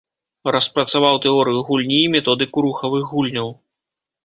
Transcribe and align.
Распрацаваў 0.53 1.19
тэорыю 1.25 1.59
гульні 1.69 2.01
і 2.07 2.09
методыку 2.15 2.65
рухавых 2.67 3.03
гульняў. 3.13 3.57